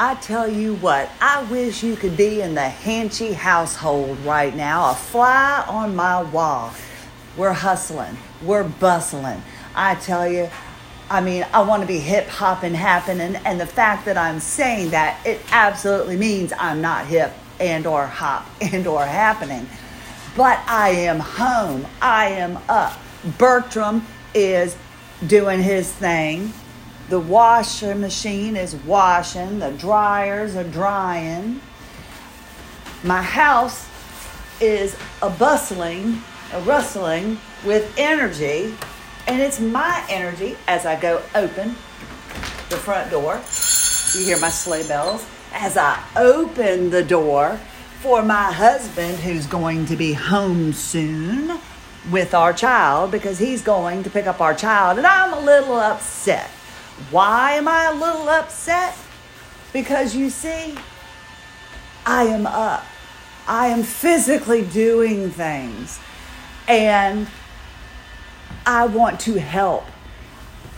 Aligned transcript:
I 0.00 0.14
tell 0.14 0.46
you 0.46 0.76
what, 0.76 1.10
I 1.20 1.42
wish 1.50 1.82
you 1.82 1.96
could 1.96 2.16
be 2.16 2.40
in 2.40 2.54
the 2.54 2.60
Hanchey 2.60 3.34
household 3.34 4.16
right 4.20 4.54
now, 4.54 4.92
a 4.92 4.94
fly 4.94 5.64
on 5.66 5.96
my 5.96 6.22
wall. 6.22 6.72
We're 7.36 7.52
hustling, 7.52 8.16
we're 8.40 8.62
bustling. 8.62 9.42
I 9.74 9.96
tell 9.96 10.30
you, 10.30 10.50
I 11.10 11.20
mean, 11.20 11.44
I 11.52 11.62
want 11.62 11.82
to 11.82 11.88
be 11.88 11.98
hip 11.98 12.28
hopping 12.28 12.74
happening, 12.74 13.34
and 13.44 13.60
the 13.60 13.66
fact 13.66 14.04
that 14.04 14.16
I'm 14.16 14.38
saying 14.38 14.90
that, 14.90 15.20
it 15.26 15.40
absolutely 15.50 16.16
means 16.16 16.52
I'm 16.56 16.80
not 16.80 17.06
hip 17.06 17.32
and 17.58 17.84
or 17.84 18.06
hop 18.06 18.46
and 18.60 18.86
or 18.86 19.04
happening. 19.04 19.68
But 20.36 20.60
I 20.68 20.90
am 20.90 21.18
home. 21.18 21.84
I 22.00 22.26
am 22.26 22.56
up. 22.68 22.96
Bertram 23.36 24.06
is 24.32 24.76
doing 25.26 25.60
his 25.60 25.90
thing. 25.90 26.52
The 27.08 27.18
washer 27.18 27.94
machine 27.94 28.54
is 28.54 28.74
washing. 28.74 29.60
The 29.60 29.70
dryers 29.70 30.56
are 30.56 30.64
drying. 30.64 31.62
My 33.02 33.22
house 33.22 33.88
is 34.60 34.94
a 35.22 35.30
bustling, 35.30 36.22
a 36.52 36.60
rustling 36.62 37.38
with 37.64 37.94
energy. 37.96 38.74
And 39.26 39.40
it's 39.40 39.58
my 39.58 40.04
energy 40.10 40.58
as 40.66 40.84
I 40.84 41.00
go 41.00 41.22
open 41.34 41.76
the 42.68 42.76
front 42.76 43.10
door. 43.10 43.40
You 44.14 44.26
hear 44.26 44.38
my 44.38 44.50
sleigh 44.50 44.86
bells. 44.86 45.26
As 45.54 45.78
I 45.78 46.02
open 46.14 46.90
the 46.90 47.02
door 47.02 47.58
for 48.00 48.22
my 48.22 48.52
husband, 48.52 49.16
who's 49.20 49.46
going 49.46 49.86
to 49.86 49.96
be 49.96 50.12
home 50.12 50.74
soon 50.74 51.58
with 52.10 52.34
our 52.34 52.52
child 52.52 53.10
because 53.10 53.38
he's 53.38 53.62
going 53.62 54.02
to 54.02 54.10
pick 54.10 54.26
up 54.26 54.42
our 54.42 54.54
child. 54.54 54.98
And 54.98 55.06
I'm 55.06 55.32
a 55.32 55.40
little 55.40 55.76
upset. 55.76 56.50
Why 57.10 57.52
am 57.52 57.68
I 57.68 57.86
a 57.86 57.94
little 57.94 58.28
upset? 58.28 58.96
Because 59.72 60.14
you 60.14 60.30
see, 60.30 60.74
I 62.04 62.24
am 62.24 62.46
up. 62.46 62.84
I 63.46 63.68
am 63.68 63.82
physically 63.82 64.62
doing 64.62 65.30
things. 65.30 66.00
And 66.66 67.28
I 68.66 68.86
want 68.86 69.20
to 69.20 69.40
help. 69.40 69.84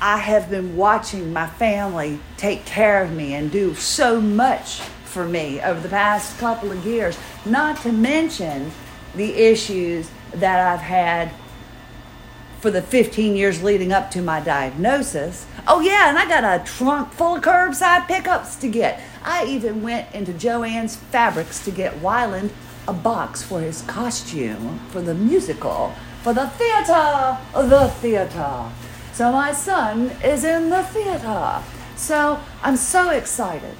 I 0.01 0.19
have 0.19 0.49
been 0.49 0.77
watching 0.77 1.33
my 1.33 1.47
family 1.47 2.21
take 2.37 2.65
care 2.65 3.03
of 3.03 3.13
me 3.13 3.35
and 3.35 3.51
do 3.51 3.75
so 3.75 4.21
much 4.21 4.81
for 5.05 5.27
me 5.27 5.61
over 5.61 5.81
the 5.81 5.89
past 5.89 6.39
couple 6.39 6.71
of 6.71 6.87
years, 6.87 7.19
not 7.45 7.79
to 7.83 7.93
mention 7.93 8.71
the 9.17 9.35
issues 9.35 10.09
that 10.35 10.73
I've 10.73 10.81
had 10.81 11.33
for 12.61 12.71
the 12.71 12.83
15 12.83 13.37
years 13.37 13.63
leading 13.63 13.93
up 13.93 14.11
to 14.11 14.23
my 14.23 14.41
diagnosis. 14.41 15.47
Oh, 15.67 15.81
yeah, 15.81 16.09
and 16.09 16.19
I 16.19 16.29
got 16.29 16.45
a 16.45 16.65
trunk 16.65 17.13
full 17.13 17.37
of 17.37 17.43
curbside 17.43 18.07
pickups 18.07 18.57
to 18.57 18.69
get. 18.69 19.01
I 19.23 19.47
even 19.47 19.83
went 19.83 20.15
into 20.15 20.33
Joann's 20.33 20.97
Fabrics 20.97 21.65
to 21.65 21.71
get 21.71 21.95
Wyland 22.01 22.51
a 22.87 22.93
box 22.93 23.43
for 23.43 23.61
his 23.61 23.83
costume 23.83 24.81
for 24.91 25.01
the 25.01 25.15
musical, 25.15 25.95
for 26.23 26.33
the 26.33 26.49
theater, 26.49 27.39
the 27.55 27.89
theater. 28.01 28.71
So 29.13 29.33
my 29.33 29.53
son 29.53 30.11
is 30.25 30.45
in 30.45 30.71
the 30.71 30.83
theater. 30.83 31.63
So 31.97 32.41
I'm 32.63 32.77
so 32.77 33.11
excited. 33.11 33.77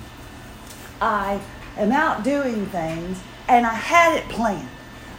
I 1.01 1.41
am 1.77 1.93
out 1.93 2.23
doing 2.23 2.67
things 2.67 3.21
and 3.49 3.67
I 3.67 3.75
had 3.75 4.17
it 4.17 4.29
planned. 4.29 4.69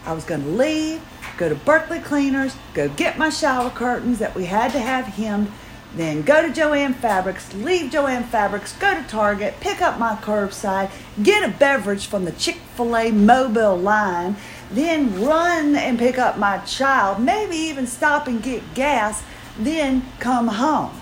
I 0.05 0.13
was 0.13 0.23
going 0.23 0.43
to 0.43 0.49
leave, 0.49 1.01
go 1.37 1.49
to 1.49 1.55
Berkeley 1.55 1.99
Cleaners, 1.99 2.55
go 2.73 2.89
get 2.89 3.17
my 3.17 3.29
shower 3.29 3.69
curtains 3.69 4.19
that 4.19 4.35
we 4.35 4.45
had 4.45 4.71
to 4.71 4.79
have 4.79 5.05
hemmed, 5.05 5.51
then 5.95 6.21
go 6.21 6.41
to 6.41 6.49
Joann 6.49 6.95
Fabrics, 6.95 7.53
leave 7.53 7.91
Joann 7.91 8.23
Fabrics, 8.25 8.73
go 8.77 8.95
to 8.95 9.07
Target, 9.07 9.55
pick 9.59 9.81
up 9.81 9.99
my 9.99 10.15
curbside, 10.15 10.89
get 11.21 11.47
a 11.47 11.51
beverage 11.57 12.05
from 12.07 12.23
the 12.23 12.31
Chick 12.31 12.57
fil 12.75 12.95
A 12.95 13.11
mobile 13.11 13.75
line, 13.75 14.37
then 14.71 15.21
run 15.21 15.75
and 15.75 15.99
pick 15.99 16.17
up 16.17 16.37
my 16.37 16.59
child, 16.59 17.19
maybe 17.21 17.55
even 17.55 17.87
stop 17.87 18.27
and 18.27 18.41
get 18.41 18.73
gas, 18.73 19.21
then 19.57 20.05
come 20.19 20.47
home. 20.47 21.01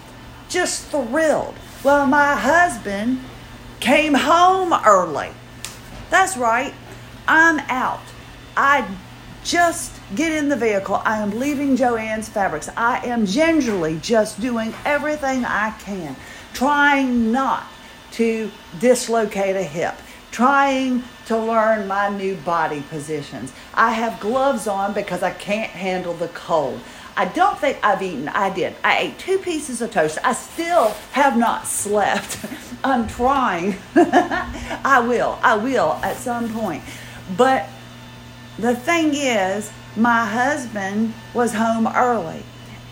Just 0.50 0.88
thrilled. 0.88 1.54
Well, 1.84 2.08
my 2.08 2.36
husband 2.36 3.20
came 3.80 4.16
home 4.16 4.74
early. 4.86 5.30
That's 6.10 6.36
right, 6.36 6.74
I'm 7.28 7.60
out. 7.70 8.02
I 8.58 8.88
just 9.44 10.00
get 10.16 10.32
in 10.32 10.50
the 10.50 10.56
vehicle. 10.56 11.02
I 11.06 11.18
am 11.20 11.40
leaving 11.40 11.78
Joann's 11.78 12.30
Fabrics. 12.30 12.70
I 12.76 13.06
am 13.06 13.26
gingerly 13.26 14.00
just 14.02 14.40
doing 14.42 14.74
everything 14.86 15.46
I 15.46 15.72
can, 15.80 16.16
trying 16.54 17.32
not 17.32 17.66
to 18.14 18.52
dislocate 18.80 19.56
a 19.56 19.64
hip, 19.64 19.96
trying 20.32 21.04
to 21.28 21.38
learn 21.38 21.88
my 21.88 22.10
new 22.10 22.36
body 22.36 22.82
positions. 22.90 23.54
I 23.74 23.92
have 23.92 24.20
gloves 24.20 24.68
on 24.68 24.94
because 24.94 25.24
I 25.24 25.32
can't 25.32 25.72
handle 25.72 26.14
the 26.14 26.28
cold. 26.30 26.80
I 27.16 27.26
don't 27.26 27.60
think 27.60 27.78
I've 27.84 28.02
eaten. 28.02 28.30
I 28.30 28.50
did. 28.50 28.76
I 28.84 29.00
ate 29.00 29.20
two 29.20 29.40
pieces 29.40 29.82
of 29.82 29.92
toast. 29.92 30.18
I 30.24 30.34
still 30.34 30.90
have 31.12 31.38
not 31.38 31.68
slept. 31.68 32.40
I'm 32.84 33.08
trying. 33.08 33.76
I 33.96 35.04
will. 35.06 35.38
I 35.44 35.58
will 35.58 36.00
at 36.02 36.16
some 36.16 36.50
point. 36.54 36.82
But 37.36 37.68
the 38.60 38.76
thing 38.76 39.12
is, 39.14 39.72
my 39.96 40.26
husband 40.26 41.14
was 41.34 41.54
home 41.54 41.88
early 41.88 42.44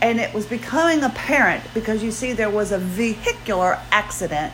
and 0.01 0.19
it 0.19 0.33
was 0.33 0.45
becoming 0.45 1.03
apparent 1.03 1.63
because 1.73 2.01
you 2.03 2.11
see 2.11 2.31
there 2.31 2.49
was 2.49 2.71
a 2.71 2.77
vehicular 2.77 3.77
accident 3.91 4.53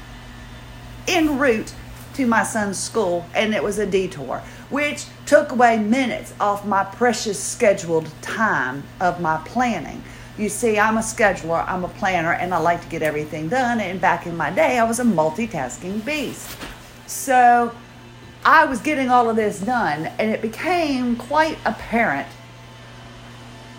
en 1.08 1.38
route 1.38 1.74
to 2.16 2.26
my 2.26 2.44
son's 2.44 2.80
school 2.80 3.26
and 3.36 3.54
it 3.54 3.64
was 3.64 3.78
a 3.78 3.86
detour 3.86 4.42
which 4.70 5.06
took 5.26 5.52
away 5.52 5.78
minutes 5.78 6.34
off 6.40 6.66
my 6.66 6.84
precious 6.84 7.42
scheduled 7.42 8.10
time 8.22 8.84
of 9.00 9.22
my 9.22 9.38
planning. 9.46 10.04
You 10.38 10.50
see 10.50 10.80
i'm 10.80 10.98
a 10.98 11.02
scheduler 11.02 11.64
i'm 11.68 11.84
a 11.84 11.90
planner 11.90 12.34
and 12.34 12.54
i 12.54 12.58
like 12.58 12.82
to 12.82 12.88
get 12.88 13.04
everything 13.04 13.50
done 13.50 13.80
and 13.80 14.02
back 14.02 14.26
in 14.26 14.36
my 14.36 14.50
day 14.50 14.80
i 14.80 14.84
was 14.84 15.00
a 15.00 15.04
multitasking 15.04 16.04
beast. 16.04 16.58
So 17.06 17.72
i 18.46 18.66
was 18.66 18.80
getting 18.82 19.10
all 19.10 19.30
of 19.30 19.36
this 19.36 19.60
done 19.60 20.06
and 20.20 20.32
it 20.32 20.42
became 20.42 21.16
quite 21.16 21.58
apparent 21.66 22.28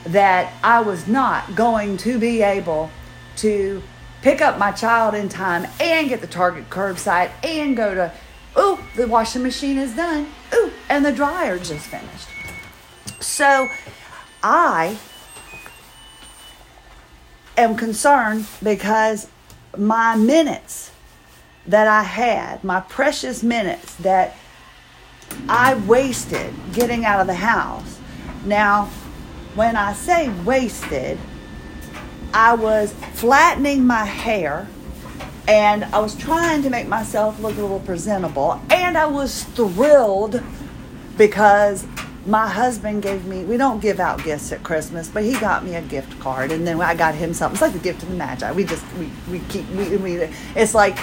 that 0.07 0.53
I 0.63 0.81
was 0.81 1.09
not 1.09 1.55
going 1.55 1.97
to 1.99 2.19
be 2.19 2.43
able 2.43 2.91
to 3.37 3.83
pick 4.23 4.41
up 4.41 4.59
my 4.59 4.71
child 4.73 5.15
in 5.15 5.29
time 5.29 5.67
and 5.81 6.09
get 6.09 6.21
the 6.21 6.27
Target 6.27 6.71
curbside 6.71 7.31
and 7.43 7.77
go 7.77 7.95
to, 7.95 8.13
ooh, 8.59 8.79
the 8.97 9.07
washing 9.09 9.43
machine 9.43 9.79
is 9.79 9.95
done. 9.97 10.29
Ooh, 10.55 10.71
and 10.89 11.05
the 11.05 11.13
dryer 11.13 11.59
just 11.59 11.87
finished. 11.87 12.29
So 13.21 13.69
I 14.43 14.99
am 17.57 17.77
concerned 17.77 18.47
because 18.63 19.29
my 19.77 20.17
minutes 20.17 20.91
that 21.67 21.89
I 21.89 22.03
had, 22.03 22.63
my 22.63 22.81
precious 22.81 23.43
minutes 23.43 23.95
that 23.97 24.37
I 25.49 25.75
wasted 25.87 26.55
getting 26.73 27.05
out 27.05 27.21
of 27.21 27.27
the 27.27 27.35
house. 27.35 27.99
Now, 28.45 28.87
when 29.55 29.77
I 29.77 29.93
say 29.93 30.29
wasted, 30.45 31.19
I 32.33 32.55
was 32.55 32.93
flattening 33.15 33.87
my 33.87 34.05
hair 34.05 34.67
and 35.47 35.85
I 35.85 36.01
was 36.01 36.17
trying 36.17 36.63
to 36.63 36.71
make 36.71 36.89
myself 36.89 37.39
look 37.41 37.57
a 37.57 37.61
little 37.61 37.81
presentable. 37.81 38.61
And 38.71 38.97
I 38.97 39.07
was 39.07 39.45
thrilled 39.45 40.43
because 41.17 41.87
my 42.27 42.49
husband 42.49 43.03
gave 43.03 43.27
me, 43.27 43.45
we 43.45 43.59
don't 43.59 43.81
give 43.81 44.01
out 44.01 44.25
gifts 44.25 44.51
at 44.51 44.63
Christmas, 44.63 45.09
but 45.09 45.23
he 45.23 45.39
got 45.39 45.65
me 45.65 45.75
a 45.75 45.83
gift 45.83 46.19
card. 46.19 46.51
And 46.51 46.67
then 46.67 46.81
I 46.81 46.95
got 46.95 47.15
him 47.15 47.35
something. 47.35 47.55
It's 47.55 47.63
like 47.63 47.75
the 47.75 47.79
gift 47.79 48.03
of 48.03 48.09
the 48.09 48.17
Magi. 48.17 48.51
We 48.53 48.65
just, 48.65 48.85
we, 48.95 49.11
we 49.31 49.41
keep, 49.51 49.69
we, 49.71 49.97
we, 49.99 50.15
it's 50.57 50.75
like 50.75 50.99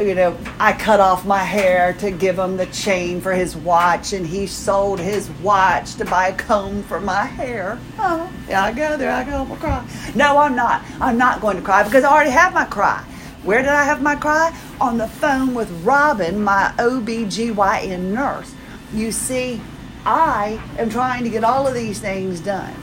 you 0.00 0.14
know, 0.14 0.36
I 0.60 0.72
cut 0.72 1.00
off 1.00 1.26
my 1.26 1.42
hair 1.42 1.92
to 1.94 2.10
give 2.10 2.38
him 2.38 2.56
the 2.56 2.66
chain 2.66 3.20
for 3.20 3.32
his 3.32 3.56
watch, 3.56 4.12
and 4.12 4.26
he 4.26 4.46
sold 4.46 5.00
his 5.00 5.30
watch 5.42 5.94
to 5.96 6.04
buy 6.04 6.28
a 6.28 6.36
comb 6.36 6.82
for 6.84 7.00
my 7.00 7.24
hair. 7.24 7.78
Oh, 7.98 8.32
yeah, 8.48 8.64
I 8.64 8.72
go 8.72 8.96
there, 8.96 9.12
I 9.12 9.24
go, 9.24 9.42
I'm 9.42 9.56
cry. 9.56 9.86
No, 10.14 10.38
I'm 10.38 10.54
not. 10.54 10.82
I'm 11.00 11.18
not 11.18 11.40
going 11.40 11.56
to 11.56 11.62
cry 11.62 11.82
because 11.82 12.04
I 12.04 12.12
already 12.12 12.30
have 12.30 12.54
my 12.54 12.64
cry. 12.64 13.04
Where 13.42 13.60
did 13.60 13.70
I 13.70 13.84
have 13.84 14.02
my 14.02 14.14
cry? 14.14 14.56
On 14.80 14.98
the 14.98 15.08
phone 15.08 15.54
with 15.54 15.70
Robin, 15.84 16.42
my 16.42 16.72
OBGYN 16.78 18.12
nurse. 18.12 18.54
You 18.92 19.12
see, 19.12 19.60
I 20.04 20.60
am 20.78 20.90
trying 20.90 21.24
to 21.24 21.30
get 21.30 21.44
all 21.44 21.66
of 21.66 21.74
these 21.74 22.00
things 22.00 22.40
done. 22.40 22.74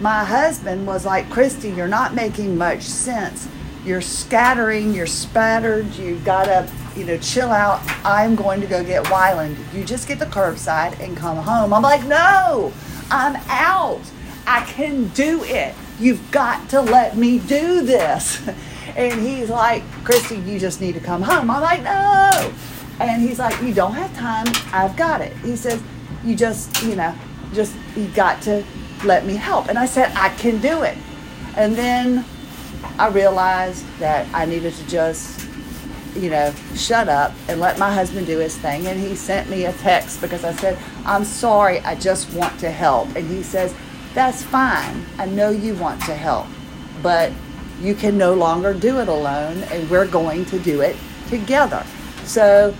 My 0.00 0.24
husband 0.24 0.86
was 0.86 1.06
like, 1.06 1.30
Christie, 1.30 1.70
you're 1.70 1.86
not 1.86 2.14
making 2.14 2.56
much 2.56 2.82
sense 2.82 3.48
you're 3.84 4.00
scattering, 4.00 4.94
you're 4.94 5.06
spattered, 5.06 5.94
you 5.94 6.18
gotta, 6.20 6.70
you 6.96 7.04
know, 7.04 7.18
chill 7.18 7.50
out. 7.50 7.80
I'm 8.04 8.34
going 8.34 8.60
to 8.60 8.66
go 8.66 8.84
get 8.84 9.04
Wyland. 9.04 9.56
You 9.74 9.84
just 9.84 10.06
get 10.06 10.18
the 10.18 10.26
curbside 10.26 10.98
and 11.00 11.16
come 11.16 11.36
home. 11.36 11.72
I'm 11.72 11.82
like, 11.82 12.04
no, 12.04 12.72
I'm 13.10 13.36
out. 13.48 14.00
I 14.46 14.64
can 14.64 15.08
do 15.08 15.42
it. 15.44 15.74
You've 15.98 16.30
got 16.30 16.68
to 16.70 16.80
let 16.80 17.16
me 17.16 17.38
do 17.38 17.82
this. 17.82 18.48
And 18.94 19.22
he's 19.22 19.48
like, 19.48 19.82
Christie, 20.04 20.36
you 20.36 20.58
just 20.58 20.82
need 20.82 20.92
to 20.92 21.00
come 21.00 21.22
home. 21.22 21.50
I'm 21.50 21.62
like, 21.62 21.82
no. 21.82 22.52
And 23.00 23.22
he's 23.22 23.38
like, 23.38 23.60
You 23.62 23.74
don't 23.74 23.94
have 23.94 24.14
time. 24.14 24.46
I've 24.72 24.96
got 24.96 25.20
it. 25.20 25.36
He 25.38 25.56
says, 25.56 25.82
You 26.24 26.36
just, 26.36 26.82
you 26.82 26.94
know, 26.94 27.14
just, 27.52 27.74
you 27.96 28.08
got 28.08 28.42
to 28.42 28.64
let 29.04 29.26
me 29.26 29.34
help. 29.34 29.68
And 29.68 29.78
I 29.78 29.86
said, 29.86 30.12
I 30.14 30.28
can 30.36 30.60
do 30.60 30.82
it. 30.82 30.96
And 31.56 31.74
then 31.74 32.24
I 32.98 33.08
realized 33.08 33.84
that 33.98 34.26
I 34.34 34.44
needed 34.44 34.74
to 34.74 34.88
just, 34.88 35.48
you 36.14 36.30
know, 36.30 36.52
shut 36.74 37.08
up 37.08 37.32
and 37.48 37.60
let 37.60 37.78
my 37.78 37.92
husband 37.92 38.26
do 38.26 38.38
his 38.38 38.56
thing. 38.56 38.86
And 38.86 39.00
he 39.00 39.14
sent 39.14 39.48
me 39.48 39.64
a 39.66 39.72
text 39.72 40.20
because 40.20 40.44
I 40.44 40.52
said, 40.52 40.78
I'm 41.04 41.24
sorry, 41.24 41.80
I 41.80 41.94
just 41.94 42.32
want 42.34 42.58
to 42.60 42.70
help. 42.70 43.14
And 43.16 43.26
he 43.28 43.42
says, 43.42 43.74
That's 44.14 44.42
fine. 44.42 45.04
I 45.18 45.26
know 45.26 45.50
you 45.50 45.74
want 45.74 46.02
to 46.02 46.14
help, 46.14 46.46
but 47.02 47.32
you 47.80 47.94
can 47.94 48.16
no 48.16 48.34
longer 48.34 48.72
do 48.72 49.00
it 49.00 49.08
alone, 49.08 49.58
and 49.72 49.90
we're 49.90 50.06
going 50.06 50.44
to 50.46 50.58
do 50.58 50.82
it 50.82 50.96
together. 51.28 51.84
So 52.24 52.74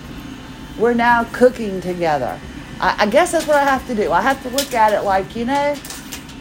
we're 0.79 0.95
now 0.95 1.25
cooking 1.33 1.81
together. 1.81 2.39
I, 2.81 2.97
I 3.01 3.07
guess 3.07 3.33
that's 3.33 3.47
what 3.47 3.57
I 3.57 3.65
have 3.65 3.87
to 3.89 3.95
do. 3.95 4.13
I 4.13 4.21
have 4.21 4.43
to 4.43 4.51
look 4.51 4.75
at 4.75 4.93
it 4.93 5.03
like, 5.03 5.35
you 5.35 5.45
know, 5.45 5.75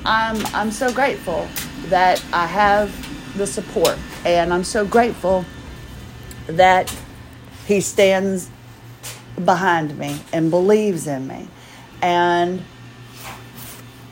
I'm 0.06 0.44
I'm 0.48 0.72
so 0.72 0.92
grateful 0.92 1.48
that 1.86 2.24
I 2.34 2.46
have 2.48 2.90
the 3.36 3.48
support, 3.48 3.98
and 4.26 4.54
I'm 4.54 4.64
so 4.64 4.86
grateful 4.86 5.46
that 6.48 6.96
he 7.66 7.82
stands 7.82 8.50
behind 9.44 9.98
me 9.98 10.20
and 10.34 10.50
believes 10.50 11.08
in 11.08 11.28
me. 11.28 11.48
And 12.02 12.62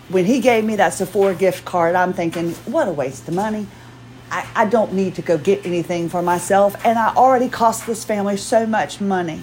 when 0.09 0.25
he 0.25 0.39
gave 0.39 0.63
me 0.63 0.75
that 0.77 0.93
Sephora 0.93 1.35
gift 1.35 1.65
card, 1.65 1.95
I'm 1.95 2.13
thinking, 2.13 2.53
what 2.65 2.87
a 2.87 2.91
waste 2.91 3.27
of 3.27 3.33
money. 3.33 3.67
I, 4.31 4.47
I 4.55 4.65
don't 4.65 4.93
need 4.93 5.15
to 5.15 5.21
go 5.21 5.37
get 5.37 5.65
anything 5.65 6.09
for 6.09 6.21
myself, 6.21 6.75
and 6.85 6.97
I 6.97 7.13
already 7.15 7.49
cost 7.49 7.87
this 7.87 8.05
family 8.05 8.37
so 8.37 8.65
much 8.65 9.01
money. 9.01 9.41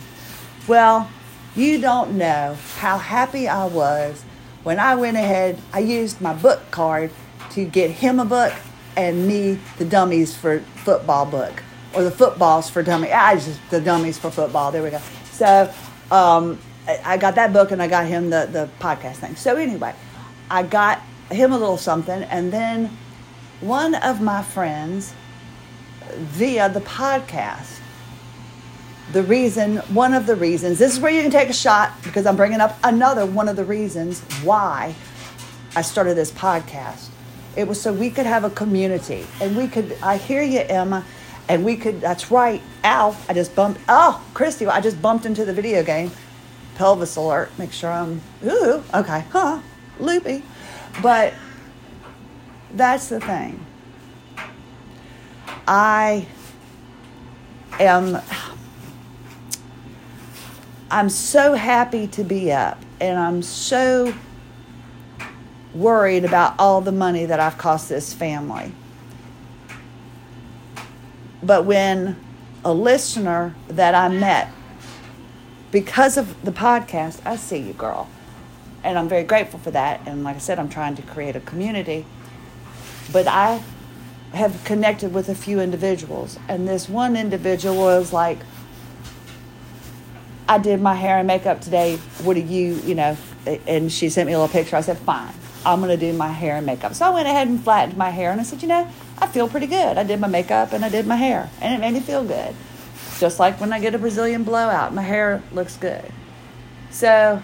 Well, 0.68 1.10
you 1.54 1.80
don't 1.80 2.16
know 2.16 2.56
how 2.78 2.98
happy 2.98 3.48
I 3.48 3.66
was 3.66 4.24
when 4.66 4.80
I 4.80 4.96
went 4.96 5.16
ahead, 5.16 5.60
I 5.72 5.78
used 5.78 6.20
my 6.20 6.34
book 6.34 6.72
card 6.72 7.12
to 7.50 7.64
get 7.64 7.88
him 7.88 8.18
a 8.18 8.24
book 8.24 8.52
and 8.96 9.26
me 9.26 9.58
the 9.78 9.84
dummies 9.84 10.36
for 10.36 10.60
football 10.84 11.26
book 11.26 11.62
or 11.94 12.02
the 12.02 12.10
footballs 12.10 12.68
for 12.70 12.82
dummy. 12.82 13.12
I 13.12 13.34
just 13.34 13.60
the 13.70 13.80
dummies 13.80 14.18
for 14.18 14.30
football. 14.30 14.72
There 14.72 14.82
we 14.82 14.90
go. 14.90 15.00
So 15.32 15.72
um, 16.10 16.58
I 17.04 17.16
got 17.16 17.34
that 17.34 17.52
book 17.52 17.70
and 17.70 17.82
I 17.82 17.88
got 17.88 18.06
him 18.06 18.30
the 18.30 18.48
the 18.50 18.68
podcast 18.80 19.16
thing. 19.16 19.36
So 19.36 19.56
anyway, 19.56 19.94
I 20.50 20.62
got 20.62 21.00
him 21.30 21.52
a 21.52 21.58
little 21.58 21.78
something, 21.78 22.22
and 22.24 22.52
then 22.52 22.96
one 23.60 23.94
of 23.94 24.20
my 24.20 24.42
friends 24.42 25.14
via 26.14 26.68
the 26.68 26.80
podcast. 26.80 27.80
The 29.12 29.22
reason, 29.22 29.76
one 29.94 30.14
of 30.14 30.26
the 30.26 30.34
reasons, 30.34 30.80
this 30.80 30.92
is 30.94 31.00
where 31.00 31.12
you 31.12 31.22
can 31.22 31.30
take 31.30 31.48
a 31.48 31.52
shot 31.52 31.92
because 32.02 32.26
I'm 32.26 32.34
bringing 32.34 32.60
up 32.60 32.76
another 32.82 33.24
one 33.24 33.48
of 33.48 33.54
the 33.54 33.64
reasons 33.64 34.20
why 34.42 34.96
I 35.76 35.82
started 35.82 36.16
this 36.16 36.32
podcast. 36.32 37.10
It 37.56 37.66
was 37.66 37.80
so 37.80 37.92
we 37.92 38.10
could 38.10 38.26
have 38.26 38.44
a 38.44 38.50
community 38.50 39.26
and 39.40 39.56
we 39.56 39.66
could, 39.66 39.96
I 40.02 40.18
hear 40.18 40.42
you, 40.42 40.60
Emma, 40.60 41.04
and 41.48 41.64
we 41.64 41.76
could, 41.76 42.00
that's 42.00 42.30
right, 42.30 42.60
Al, 42.84 43.16
I 43.28 43.34
just 43.34 43.54
bumped, 43.54 43.80
oh, 43.88 44.22
Christie, 44.34 44.66
I 44.66 44.80
just 44.80 45.00
bumped 45.00 45.26
into 45.26 45.44
the 45.44 45.52
video 45.52 45.82
game. 45.82 46.10
Pelvis 46.74 47.16
alert, 47.16 47.50
make 47.58 47.72
sure 47.72 47.90
I'm, 47.90 48.20
ooh, 48.44 48.82
okay, 48.92 49.24
huh, 49.30 49.60
loopy. 49.98 50.42
But 51.02 51.32
that's 52.74 53.08
the 53.08 53.20
thing. 53.20 53.64
I 55.66 56.26
am 57.80 58.20
I'm 60.90 61.08
so 61.08 61.54
happy 61.54 62.06
to 62.08 62.22
be 62.22 62.52
up 62.52 62.80
and 63.00 63.18
I'm 63.18 63.42
so 63.42 64.14
worried 65.80 66.24
about 66.24 66.54
all 66.58 66.80
the 66.80 66.92
money 66.92 67.24
that 67.24 67.40
I've 67.40 67.58
cost 67.58 67.88
this 67.88 68.12
family. 68.12 68.72
But 71.42 71.64
when 71.64 72.16
a 72.64 72.72
listener 72.72 73.54
that 73.68 73.94
I 73.94 74.08
met 74.08 74.50
because 75.70 76.16
of 76.16 76.42
the 76.44 76.52
podcast, 76.52 77.20
I 77.24 77.36
see 77.36 77.58
you, 77.58 77.72
girl. 77.72 78.08
And 78.82 78.98
I'm 78.98 79.08
very 79.08 79.24
grateful 79.24 79.58
for 79.58 79.70
that. 79.72 80.00
And 80.06 80.24
like 80.24 80.36
I 80.36 80.38
said, 80.38 80.58
I'm 80.58 80.68
trying 80.68 80.96
to 80.96 81.02
create 81.02 81.36
a 81.36 81.40
community. 81.40 82.06
But 83.12 83.26
I 83.26 83.62
have 84.32 84.62
connected 84.64 85.12
with 85.12 85.28
a 85.28 85.34
few 85.34 85.60
individuals. 85.60 86.38
And 86.48 86.66
this 86.68 86.88
one 86.88 87.16
individual 87.16 87.76
was 87.76 88.12
like, 88.12 88.38
I 90.48 90.58
did 90.58 90.80
my 90.80 90.94
hair 90.94 91.18
and 91.18 91.26
makeup 91.26 91.60
today. 91.60 91.96
What 92.22 92.34
do 92.34 92.40
you, 92.40 92.74
you 92.84 92.94
know? 92.94 93.16
And 93.66 93.90
she 93.90 94.08
sent 94.08 94.26
me 94.26 94.32
a 94.32 94.38
little 94.38 94.52
picture. 94.52 94.76
I 94.76 94.80
said, 94.80 94.98
fine, 94.98 95.32
I'm 95.66 95.80
going 95.80 95.90
to 95.90 95.96
do 95.96 96.16
my 96.16 96.28
hair 96.28 96.56
and 96.56 96.64
makeup. 96.64 96.94
So 96.94 97.06
I 97.06 97.10
went 97.10 97.28
ahead 97.28 97.48
and 97.48 97.62
flattened 97.62 97.98
my 97.98 98.10
hair 98.10 98.30
and 98.30 98.40
I 98.40 98.44
said, 98.44 98.62
you 98.62 98.68
know, 98.68 98.88
I 99.18 99.26
feel 99.26 99.48
pretty 99.48 99.66
good. 99.66 99.98
I 99.98 100.04
did 100.04 100.20
my 100.20 100.28
makeup 100.28 100.72
and 100.72 100.84
I 100.84 100.88
did 100.88 101.06
my 101.06 101.16
hair 101.16 101.50
and 101.60 101.74
it 101.74 101.80
made 101.80 101.94
me 101.94 102.00
feel 102.00 102.24
good. 102.24 102.54
Just 103.18 103.38
like 103.38 103.60
when 103.60 103.72
I 103.72 103.80
get 103.80 103.94
a 103.94 103.98
Brazilian 103.98 104.44
blowout, 104.44 104.94
my 104.94 105.02
hair 105.02 105.42
looks 105.52 105.76
good. 105.76 106.10
So 106.90 107.42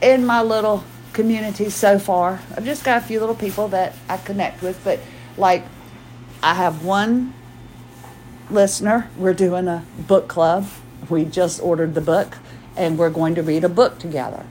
in 0.00 0.24
my 0.24 0.42
little 0.42 0.82
community 1.12 1.70
so 1.70 1.98
far, 1.98 2.40
I've 2.56 2.64
just 2.64 2.84
got 2.84 2.98
a 2.98 3.04
few 3.04 3.20
little 3.20 3.34
people 3.34 3.68
that 3.68 3.94
I 4.08 4.16
connect 4.16 4.62
with, 4.62 4.82
but 4.82 4.98
like 5.36 5.64
I 6.42 6.54
have 6.54 6.84
one 6.84 7.34
listener. 8.50 9.10
We're 9.16 9.34
doing 9.34 9.68
a 9.68 9.84
book 10.08 10.26
club 10.26 10.66
we 11.08 11.24
just 11.24 11.60
ordered 11.60 11.94
the 11.94 12.00
book 12.00 12.38
and 12.76 12.98
we're 12.98 13.10
going 13.10 13.34
to 13.34 13.42
read 13.42 13.64
a 13.64 13.68
book 13.68 13.98
together. 13.98 14.44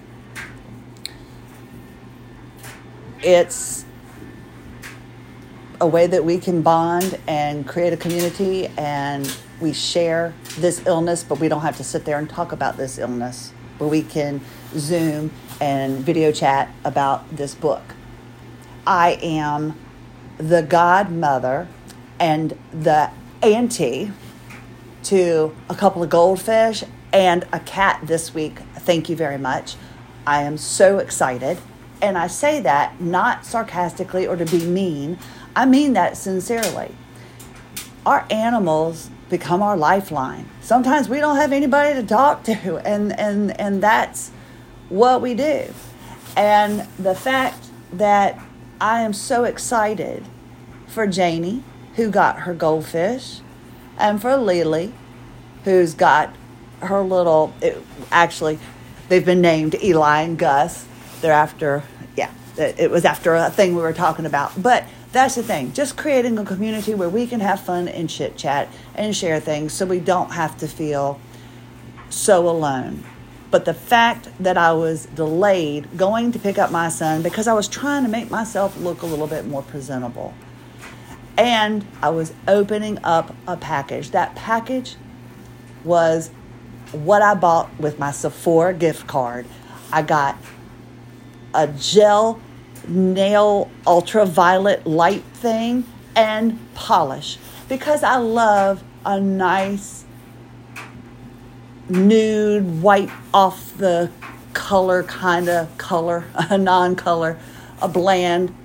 It's 3.22 3.86
a 5.82 5.88
way 5.88 6.08
that 6.08 6.24
we 6.24 6.40
can 6.40 6.62
bond 6.62 7.20
and 7.28 7.68
create 7.68 7.92
a 7.92 7.98
community 7.98 8.68
and 8.78 9.30
we 9.60 9.74
share 9.74 10.34
this 10.58 10.86
illness, 10.86 11.24
but 11.24 11.40
we 11.40 11.50
don't 11.50 11.62
have 11.62 11.76
to 11.78 11.84
sit 11.84 12.06
there 12.06 12.18
and 12.18 12.30
talk 12.30 12.54
about 12.54 12.78
this 12.78 12.98
illness, 12.98 13.52
where 13.78 13.90
we 13.90 14.04
can 14.04 14.40
Zoom 14.74 15.32
and 15.60 15.98
video 15.98 16.32
chat 16.32 16.70
about 16.86 17.36
this 17.36 17.56
book. 17.56 17.82
I 18.88 19.20
am 19.22 19.78
the 20.38 20.62
godmother 20.62 21.68
and 22.20 22.58
the 22.72 23.12
auntie 23.42 24.14
to 25.04 25.54
a 25.70 25.76
couple 25.76 26.04
of 26.04 26.10
goldfish 26.10 26.86
and 27.12 27.46
a 27.52 27.60
cat 27.60 28.00
this 28.04 28.34
week. 28.34 28.60
Thank 28.78 29.10
you 29.10 29.16
very 29.16 29.38
much. 29.38 29.76
I 30.26 30.44
am 30.44 30.58
so 30.58 31.00
excited. 31.00 31.58
And 32.02 32.18
I 32.18 32.28
say 32.28 32.62
that 32.62 33.02
not 33.02 33.46
sarcastically 33.46 34.26
or 34.26 34.36
to 34.36 34.46
be 34.46 34.66
mean, 34.66 35.18
I 35.56 35.66
mean 35.66 35.94
that 35.94 36.18
sincerely. 36.18 36.96
Our 38.06 38.26
animals 38.30 39.10
become 39.30 39.62
our 39.62 39.78
lifeline. 39.78 40.48
Sometimes 40.62 41.10
we 41.10 41.20
don't 41.20 41.36
have 41.36 41.52
anybody 41.52 42.00
to 42.00 42.06
talk 42.06 42.44
to, 42.46 42.78
and, 42.86 43.18
and, 43.20 43.60
and 43.60 43.84
that's 43.84 44.32
what 44.88 45.22
we 45.22 45.34
do. 45.34 45.74
And 46.36 46.88
the 46.98 47.16
fact 47.16 47.66
that 47.92 48.40
I 48.80 49.02
am 49.02 49.14
so 49.14 49.44
excited 49.44 50.24
for 50.88 51.06
Janie, 51.06 51.64
who 51.96 52.10
got 52.10 52.40
her 52.40 52.54
goldfish, 52.54 53.42
and 53.98 54.22
for 54.22 54.38
Lily, 54.38 54.94
who's 55.66 55.94
got 55.94 56.34
her 56.82 57.02
little. 57.02 57.54
It, 57.62 57.78
actually, 58.12 58.60
they've 59.10 59.26
been 59.26 59.42
named 59.42 59.76
Eli 59.84 60.22
and 60.22 60.38
Gus. 60.38 60.86
They're 61.22 61.34
after, 61.34 61.84
yeah, 62.16 62.32
it 62.58 62.92
was 62.92 63.06
after 63.06 63.36
a 63.36 63.50
thing 63.50 63.76
we 63.76 63.82
were 63.82 63.94
talking 63.94 64.26
about. 64.26 64.62
But 64.62 64.86
that's 65.12 65.36
the 65.36 65.44
thing, 65.44 65.74
just 65.74 65.98
creating 65.98 66.38
a 66.38 66.46
community 66.46 66.94
where 66.94 67.10
we 67.10 67.26
can 67.26 67.40
have 67.40 67.62
fun 67.62 67.88
and 67.88 68.10
chit 68.10 68.38
chat 68.38 68.70
and 68.94 69.16
share 69.16 69.40
things 69.40 69.74
so 69.74 69.86
we 69.86 70.00
don't 70.00 70.32
have 70.32 70.58
to 70.60 70.68
feel 70.68 71.20
so 72.10 72.48
alone. 72.48 73.04
But 73.52 73.66
the 73.66 73.74
fact 73.74 74.30
that 74.40 74.58
I 74.58 74.74
was 74.74 75.08
delayed 75.08 75.98
going 75.98 76.32
to 76.34 76.40
pick 76.40 76.60
up 76.60 76.72
my 76.72 76.90
son 76.90 77.24
because 77.24 77.48
I 77.48 77.54
was 77.54 77.68
trying 77.68 78.04
to 78.04 78.10
make 78.10 78.30
myself 78.30 78.78
look 78.78 79.02
a 79.02 79.08
little 79.08 79.26
bit 79.26 79.48
more 79.48 79.64
presentable 79.64 80.36
and 81.40 81.88
I 82.02 82.10
was 82.10 82.34
opening 82.50 83.00
up 83.04 83.34
a 83.48 83.56
package. 83.56 84.12
That 84.12 84.36
package 84.36 84.98
was 85.86 86.30
what 86.92 87.22
I 87.22 87.34
bought 87.34 87.80
with 87.80 87.98
my 87.98 88.12
Sephora 88.12 88.74
gift 88.74 89.08
card. 89.08 89.46
I 89.92 90.02
got 90.02 90.38
a 91.54 91.68
gel 91.68 92.40
nail 92.88 93.70
ultraviolet 93.86 94.86
light 94.86 95.24
thing 95.34 95.84
and 96.16 96.58
polish 96.74 97.38
because 97.68 98.04
I 98.04 98.18
love 98.18 98.84
a 99.06 99.20
nice 99.20 100.06
nude 101.88 102.82
white 102.82 103.10
off 103.34 103.78
the 103.78 104.12
color 104.54 105.04
kind 105.04 105.50
of 105.50 105.78
color, 105.78 106.26
a 106.36 106.58
non 106.58 106.96
color, 106.96 107.38
a 107.82 107.88
bland 107.88 108.56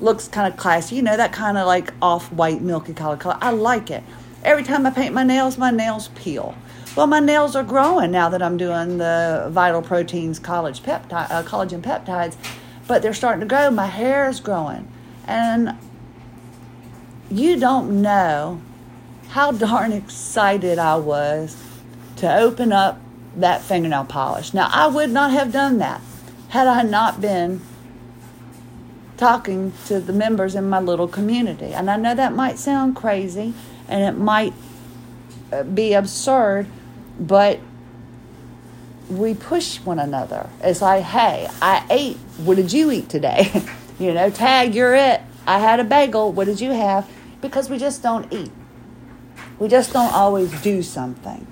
looks 0.00 0.28
kind 0.28 0.52
of 0.52 0.58
classy. 0.58 0.96
You 0.96 1.02
know, 1.02 1.16
that 1.16 1.32
kind 1.32 1.58
of 1.58 1.66
like 1.66 1.92
off 2.00 2.32
white, 2.32 2.60
milky 2.60 2.94
color 2.94 3.16
color. 3.16 3.38
I 3.40 3.50
like 3.50 3.90
it. 3.90 4.02
Every 4.42 4.64
time 4.64 4.86
I 4.86 4.90
paint 4.90 5.14
my 5.14 5.22
nails, 5.22 5.58
my 5.58 5.70
nails 5.70 6.08
peel. 6.08 6.54
Well, 6.96 7.06
my 7.06 7.20
nails 7.20 7.54
are 7.54 7.62
growing 7.62 8.10
now 8.10 8.28
that 8.30 8.42
I'm 8.42 8.56
doing 8.56 8.98
the 8.98 9.48
Vital 9.50 9.80
Proteins 9.80 10.40
uh, 10.40 10.42
collagen 10.42 11.80
peptides, 11.80 12.36
but 12.88 13.00
they're 13.00 13.14
starting 13.14 13.40
to 13.40 13.46
grow. 13.46 13.70
My 13.70 13.86
hair 13.86 14.28
is 14.28 14.40
growing, 14.40 14.90
and 15.24 15.78
you 17.30 17.58
don't 17.60 18.02
know 18.02 18.60
how 19.28 19.52
darn 19.52 19.92
excited 19.92 20.78
I 20.78 20.96
was 20.96 21.56
to 22.16 22.36
open 22.36 22.72
up 22.72 23.00
that 23.36 23.62
fingernail 23.62 24.06
polish. 24.06 24.52
Now, 24.52 24.68
I 24.72 24.88
would 24.88 25.10
not 25.10 25.30
have 25.30 25.52
done 25.52 25.78
that 25.78 26.00
had 26.48 26.66
I 26.66 26.82
not 26.82 27.20
been 27.20 27.60
talking 29.16 29.72
to 29.86 30.00
the 30.00 30.12
members 30.12 30.56
in 30.56 30.68
my 30.68 30.80
little 30.80 31.06
community. 31.06 31.72
And 31.72 31.88
I 31.88 31.96
know 31.96 32.14
that 32.14 32.32
might 32.32 32.58
sound 32.58 32.96
crazy 32.96 33.54
and 33.86 34.02
it 34.02 34.18
might 34.18 34.54
uh, 35.52 35.62
be 35.62 35.92
absurd, 35.92 36.66
but 37.20 37.60
we 39.10 39.34
push 39.34 39.78
one 39.78 39.98
another. 39.98 40.48
It's 40.62 40.80
like, 40.80 41.04
hey, 41.04 41.48
I 41.60 41.84
ate. 41.90 42.16
What 42.38 42.56
did 42.56 42.72
you 42.72 42.90
eat 42.90 43.08
today? 43.08 43.50
you 43.98 44.14
know, 44.14 44.30
tag, 44.30 44.74
you're 44.74 44.94
it. 44.94 45.20
I 45.46 45.58
had 45.58 45.80
a 45.80 45.84
bagel. 45.84 46.32
What 46.32 46.46
did 46.46 46.60
you 46.60 46.70
have? 46.70 47.08
Because 47.40 47.68
we 47.68 47.78
just 47.78 48.02
don't 48.02 48.32
eat. 48.32 48.50
We 49.58 49.68
just 49.68 49.92
don't 49.92 50.12
always 50.12 50.58
do 50.62 50.82
something. 50.82 51.46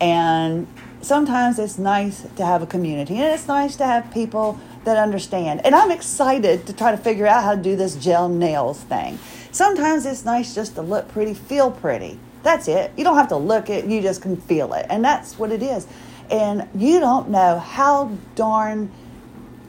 And 0.00 0.66
sometimes 1.00 1.58
it's 1.58 1.78
nice 1.78 2.22
to 2.36 2.44
have 2.44 2.62
a 2.62 2.66
community 2.66 3.16
and 3.16 3.32
it's 3.32 3.46
nice 3.46 3.76
to 3.76 3.84
have 3.84 4.12
people 4.12 4.58
that 4.84 4.96
understand. 4.96 5.64
And 5.64 5.74
I'm 5.74 5.90
excited 5.90 6.66
to 6.66 6.72
try 6.72 6.90
to 6.90 6.96
figure 6.96 7.26
out 7.26 7.44
how 7.44 7.54
to 7.54 7.62
do 7.62 7.76
this 7.76 7.94
gel 7.94 8.28
nails 8.28 8.80
thing. 8.80 9.18
Sometimes 9.52 10.06
it's 10.06 10.24
nice 10.24 10.54
just 10.54 10.74
to 10.74 10.82
look 10.82 11.08
pretty, 11.08 11.34
feel 11.34 11.70
pretty. 11.70 12.18
That's 12.42 12.68
it. 12.68 12.92
You 12.96 13.04
don't 13.04 13.16
have 13.16 13.28
to 13.28 13.36
look 13.36 13.70
it, 13.70 13.84
you 13.84 14.02
just 14.02 14.22
can 14.22 14.36
feel 14.36 14.72
it. 14.74 14.86
And 14.88 15.04
that's 15.04 15.38
what 15.38 15.52
it 15.52 15.62
is. 15.62 15.86
And 16.30 16.68
you 16.74 17.00
don't 17.00 17.28
know 17.30 17.58
how 17.58 18.16
darn 18.34 18.90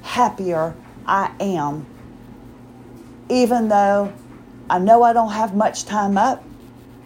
happier 0.01 0.75
I 1.06 1.32
am, 1.39 1.86
even 3.30 3.68
though 3.68 4.13
I 4.70 4.80
know 4.80 5.03
I 5.03 5.13
don't 5.13 5.32
have 5.32 5.56
much 5.56 5.86
time 5.86 6.18
up, 6.18 6.44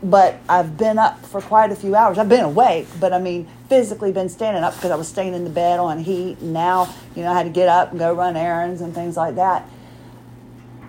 but 0.04 0.40
I've 0.48 0.78
been 0.78 1.00
up 1.00 1.26
for 1.26 1.42
quite 1.42 1.72
a 1.72 1.76
few 1.76 1.96
hours. 1.96 2.18
I've 2.18 2.30
been 2.30 2.44
awake, 2.44 2.88
but 3.00 3.14
I 3.14 3.20
mean, 3.20 3.48
physically 3.68 4.12
been 4.12 4.30
standing 4.30 4.64
up 4.64 4.76
because 4.76 4.92
I 4.92 4.96
was 4.96 5.08
staying 5.08 5.34
in 5.34 5.44
the 5.44 5.50
bed 5.50 5.80
on 5.80 6.00
heat. 6.00 6.38
And 6.40 6.54
now, 6.54 6.94
you 7.16 7.24
know, 7.24 7.32
I 7.32 7.34
had 7.34 7.44
to 7.44 7.50
get 7.50 7.68
up 7.68 7.92
and 7.92 8.00
go 8.00 8.14
run 8.14 8.38
errands 8.38 8.82
and 8.82 8.94
things 8.94 9.18
like 9.18 9.36
that. 9.36 9.68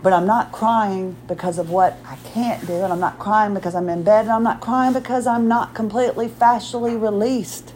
But 0.03 0.13
I'm 0.13 0.27
not 0.27 0.53
crying 0.53 1.17
because 1.27 1.59
of 1.59 1.71
what 1.71 1.99
I 2.05 2.17
can't 2.17 2.67
do, 2.67 2.75
and 2.75 2.93
I'm 2.93 3.01
not 3.01 3.19
crying 3.19 3.55
because 3.55 3.75
I'm 3.75 3.89
in 3.89 4.05
bed, 4.05 4.23
and 4.23 4.31
I'm 4.31 4.43
not 4.43 4.61
crying 4.61 4.93
because 4.93 5.27
I'm 5.27 5.49
not 5.49 5.75
completely 5.75 6.29
fascially 6.29 7.01
released. 7.01 7.75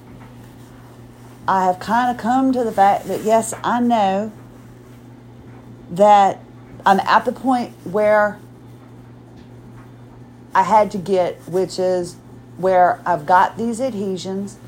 I 1.48 1.64
have 1.64 1.80
kind 1.80 2.10
of 2.10 2.22
come 2.22 2.52
to 2.52 2.62
the 2.62 2.70
fact 2.70 3.06
that, 3.06 3.22
yes, 3.22 3.52
I 3.64 3.80
know 3.80 4.32
that 5.90 6.40
I'm 6.86 7.00
at 7.00 7.24
the 7.24 7.32
point 7.32 7.74
where 7.84 8.38
I 10.54 10.62
had 10.62 10.90
to 10.92 10.98
get, 10.98 11.40
which 11.48 11.78
is 11.78 12.16
where 12.56 13.00
I've 13.04 13.26
got 13.26 13.56
these 13.56 13.80
adhesions 13.80 14.58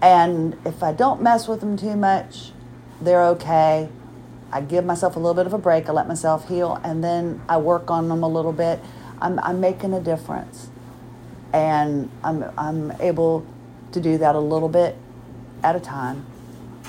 and 0.00 0.56
if 0.64 0.82
I 0.82 0.92
don't 0.92 1.22
mess 1.22 1.48
with 1.48 1.60
them 1.60 1.76
too 1.76 1.96
much, 1.96 2.52
they're 3.00 3.24
okay. 3.26 3.88
I 4.50 4.60
give 4.60 4.84
myself 4.84 5.16
a 5.16 5.18
little 5.18 5.34
bit 5.34 5.46
of 5.46 5.52
a 5.52 5.58
break. 5.58 5.88
I 5.88 5.92
let 5.92 6.08
myself 6.08 6.48
heal, 6.48 6.80
and 6.82 7.04
then 7.04 7.42
I 7.48 7.58
work 7.58 7.90
on 7.90 8.08
them 8.08 8.22
a 8.22 8.28
little 8.28 8.52
bit. 8.52 8.80
I'm, 9.20 9.38
I'm 9.40 9.60
making 9.60 9.92
a 9.92 10.00
difference, 10.00 10.70
and 11.52 12.10
I'm 12.24 12.44
I'm 12.56 12.92
able 13.00 13.46
to 13.92 14.00
do 14.00 14.18
that 14.18 14.34
a 14.34 14.40
little 14.40 14.68
bit 14.68 14.96
at 15.62 15.76
a 15.76 15.80
time, 15.80 16.24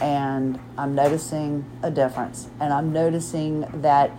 and 0.01 0.59
I'm 0.77 0.95
noticing 0.95 1.65
a 1.83 1.91
difference, 1.91 2.49
and 2.59 2.71
I'm 2.71 2.93
noticing 2.93 3.61
that 3.81 4.11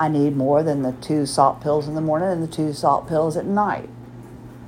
I 0.00 0.08
need 0.08 0.36
more 0.36 0.64
than 0.64 0.82
the 0.82 0.92
two 0.92 1.26
salt 1.26 1.60
pills 1.60 1.86
in 1.86 1.94
the 1.94 2.00
morning 2.00 2.28
and 2.28 2.42
the 2.42 2.48
two 2.48 2.72
salt 2.72 3.06
pills 3.06 3.36
at 3.36 3.46
night. 3.46 3.88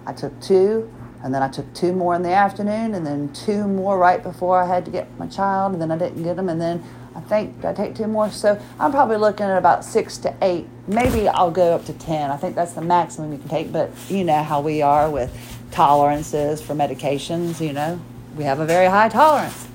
I 0.07 0.13
took 0.13 0.41
two 0.41 0.94
and 1.25 1.35
then 1.35 1.43
I 1.43 1.49
took 1.49 1.73
two 1.73 1.95
more 1.95 2.15
in 2.15 2.23
the 2.23 2.35
afternoon, 2.35 2.95
and 2.95 3.05
then 3.05 3.33
two 3.33 3.67
more 3.67 3.99
right 3.99 4.23
before 4.23 4.63
I 4.63 4.67
had 4.67 4.85
to 4.85 4.91
get 4.91 5.19
my 5.19 5.27
child, 5.27 5.73
and 5.73 5.81
then 5.81 5.91
I 5.91 5.97
didn't 5.97 6.23
get 6.23 6.37
them, 6.37 6.51
and 6.51 6.61
then 6.61 6.85
I 7.17 7.21
think 7.21 7.65
I 7.65 7.73
take 7.73 7.95
two 7.95 8.07
more. 8.07 8.29
So 8.31 8.61
I'm 8.79 8.91
probably 8.91 9.17
looking 9.17 9.47
at 9.47 9.57
about 9.57 9.87
six 9.87 10.19
to 10.19 10.35
eight. 10.43 10.67
Maybe 10.87 11.27
I'll 11.27 11.51
go 11.51 11.75
up 11.75 11.87
to 11.87 11.95
ten. 11.95 12.31
I 12.31 12.37
think 12.37 12.55
that's 12.55 12.73
the 12.73 12.83
maximum 12.83 13.33
you 13.33 13.39
can 13.39 13.49
take. 13.49 13.73
But 13.73 13.91
you 14.11 14.23
know 14.23 14.43
how 14.43 14.61
we 14.61 14.83
are 14.83 15.11
with 15.11 15.33
tolerances 15.71 16.61
for 16.61 16.75
medications. 16.75 17.59
You 17.59 17.73
know, 17.73 18.01
we 18.37 18.45
have 18.45 18.61
a 18.61 18.67
very 18.67 18.87
high 18.87 19.09
tolerance. 19.09 19.67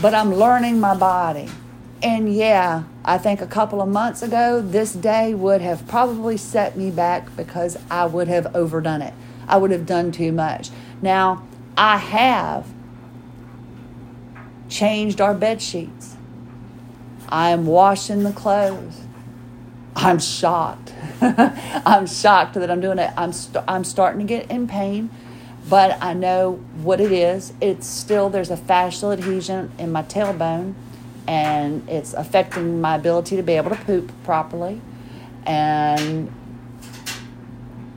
But 0.00 0.14
I'm 0.14 0.32
learning 0.34 0.80
my 0.80 0.96
body. 0.96 1.50
And 2.02 2.34
yeah, 2.34 2.84
I 3.04 3.18
think 3.18 3.42
a 3.42 3.46
couple 3.46 3.82
of 3.82 3.88
months 3.90 4.22
ago, 4.22 4.62
this 4.62 4.94
day 4.94 5.34
would 5.34 5.60
have 5.60 5.86
probably 5.86 6.38
set 6.38 6.78
me 6.78 6.90
back 6.90 7.36
because 7.36 7.76
I 7.90 8.06
would 8.06 8.28
have 8.28 8.56
overdone 8.56 9.02
it. 9.02 9.12
I 9.50 9.56
would 9.56 9.72
have 9.72 9.84
done 9.84 10.12
too 10.12 10.32
much. 10.32 10.70
Now, 11.02 11.46
I 11.76 11.96
have 11.98 12.66
changed 14.68 15.20
our 15.20 15.34
bed 15.34 15.60
sheets. 15.60 16.16
I 17.28 17.50
am 17.50 17.66
washing 17.66 18.22
the 18.22 18.32
clothes. 18.32 19.00
I'm 19.96 20.18
shocked. 20.20 20.94
I'm 21.20 22.06
shocked 22.06 22.54
that 22.54 22.70
I'm 22.70 22.80
doing 22.80 22.98
it. 22.98 23.10
I'm, 23.16 23.30
i 23.30 23.32
st- 23.32 23.64
I'm 23.66 23.84
starting 23.84 24.20
to 24.20 24.26
get 24.26 24.50
in 24.50 24.68
pain, 24.68 25.10
but 25.68 26.00
I 26.00 26.14
know 26.14 26.54
what 26.82 27.00
it 27.00 27.12
is. 27.12 27.52
It's 27.60 27.86
still, 27.86 28.30
there's 28.30 28.50
a 28.50 28.56
fascial 28.56 29.12
adhesion 29.12 29.72
in 29.78 29.90
my 29.90 30.02
tailbone, 30.04 30.74
and 31.26 31.88
it's 31.88 32.14
affecting 32.14 32.80
my 32.80 32.96
ability 32.96 33.36
to 33.36 33.42
be 33.42 33.54
able 33.54 33.70
to 33.70 33.76
poop 33.76 34.12
properly. 34.22 34.80
And 35.44 36.32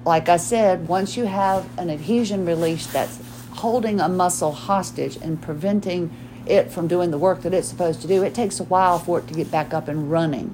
like 0.06 0.30
I 0.30 0.38
said, 0.38 0.88
once 0.88 1.16
you 1.16 1.26
have 1.26 1.68
an 1.78 1.90
adhesion 1.90 2.46
release 2.46 2.88
that's 2.88 3.20
holding 3.52 4.00
a 4.00 4.10
muscle 4.10 4.52
hostage 4.52 5.16
and 5.18 5.42
preventing 5.42 6.12
it 6.46 6.70
from 6.72 6.88
doing 6.88 7.12
the 7.12 7.18
work 7.18 7.42
that 7.44 7.54
it's 7.54 7.68
supposed 7.68 8.02
to 8.02 8.08
do, 8.08 8.24
it 8.24 8.34
takes 8.34 8.60
a 8.60 8.64
while 8.66 9.00
for 9.00 9.20
it 9.20 9.28
to 9.28 9.34
get 9.34 9.50
back 9.50 9.74
up 9.74 9.88
and 9.88 10.12
running. 10.12 10.54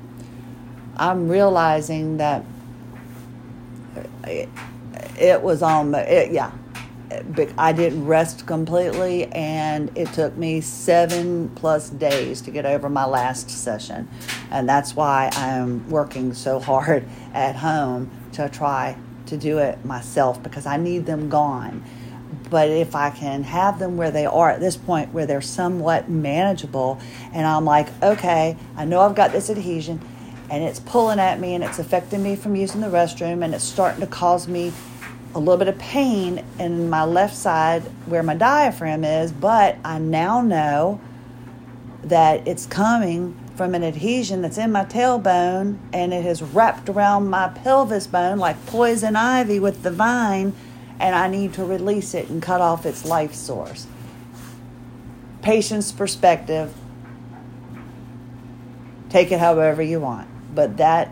I'm 0.97 1.29
realizing 1.29 2.17
that 2.17 2.45
it, 4.25 4.49
it 5.17 5.41
was 5.41 5.63
on, 5.63 5.95
it, 5.95 6.31
yeah, 6.31 6.51
I 7.57 7.73
didn't 7.73 8.05
rest 8.05 8.45
completely, 8.45 9.25
and 9.27 9.95
it 9.97 10.13
took 10.13 10.37
me 10.37 10.61
seven 10.61 11.49
plus 11.49 11.89
days 11.89 12.41
to 12.41 12.51
get 12.51 12.65
over 12.65 12.87
my 12.87 13.05
last 13.05 13.49
session. 13.49 14.07
And 14.51 14.69
that's 14.69 14.95
why 14.95 15.29
I'm 15.33 15.89
working 15.89 16.33
so 16.33 16.59
hard 16.59 17.07
at 17.33 17.55
home 17.55 18.11
to 18.33 18.47
try 18.49 18.95
to 19.29 19.37
do 19.37 19.57
it 19.59 19.83
myself 19.85 20.41
because 20.43 20.65
I 20.65 20.77
need 20.77 21.05
them 21.05 21.29
gone. 21.29 21.83
But 22.49 22.69
if 22.69 22.95
I 22.95 23.11
can 23.11 23.43
have 23.43 23.79
them 23.79 23.97
where 23.97 24.11
they 24.11 24.25
are 24.25 24.49
at 24.49 24.59
this 24.59 24.75
point, 24.75 25.13
where 25.13 25.25
they're 25.25 25.41
somewhat 25.41 26.09
manageable, 26.09 26.99
and 27.31 27.45
I'm 27.45 27.65
like, 27.65 27.87
okay, 28.01 28.57
I 28.75 28.85
know 28.85 29.01
I've 29.01 29.15
got 29.15 29.31
this 29.31 29.49
adhesion 29.49 30.01
and 30.49 30.63
it's 30.63 30.79
pulling 30.79 31.19
at 31.19 31.39
me 31.39 31.53
and 31.53 31.63
it's 31.63 31.79
affecting 31.79 32.23
me 32.23 32.35
from 32.35 32.55
using 32.55 32.81
the 32.81 32.87
restroom 32.87 33.43
and 33.43 33.53
it's 33.53 33.63
starting 33.63 34.01
to 34.01 34.07
cause 34.07 34.47
me 34.47 34.73
a 35.35 35.39
little 35.39 35.57
bit 35.57 35.67
of 35.67 35.77
pain 35.77 36.43
in 36.57 36.89
my 36.89 37.03
left 37.03 37.35
side 37.35 37.83
where 38.07 38.23
my 38.23 38.35
diaphragm 38.35 39.03
is, 39.03 39.31
but 39.31 39.77
I 39.85 39.99
now 39.99 40.41
know 40.41 40.99
that 42.03 42.47
it's 42.47 42.65
coming 42.65 43.38
from 43.59 43.75
an 43.75 43.83
adhesion 43.83 44.41
that's 44.41 44.57
in 44.57 44.71
my 44.71 44.85
tailbone 44.85 45.77
and 45.91 46.13
it 46.13 46.23
has 46.23 46.41
wrapped 46.41 46.87
around 46.87 47.29
my 47.29 47.49
pelvis 47.49 48.07
bone 48.07 48.37
like 48.37 48.65
poison 48.67 49.17
ivy 49.17 49.59
with 49.59 49.83
the 49.83 49.91
vine, 49.91 50.53
and 50.97 51.13
I 51.13 51.27
need 51.27 51.55
to 51.55 51.65
release 51.65 52.13
it 52.13 52.29
and 52.29 52.41
cut 52.41 52.61
off 52.61 52.85
its 52.85 53.03
life 53.03 53.33
source. 53.33 53.85
Patient's 55.41 55.91
perspective, 55.91 56.73
take 59.09 59.29
it 59.29 59.39
however 59.39 59.81
you 59.81 59.99
want, 59.99 60.29
but 60.55 60.77
that 60.77 61.11